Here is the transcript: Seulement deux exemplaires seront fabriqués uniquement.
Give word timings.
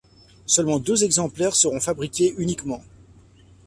Seulement 0.47 0.79
deux 0.79 1.03
exemplaires 1.03 1.53
seront 1.55 1.79
fabriqués 1.79 2.33
uniquement. 2.39 2.81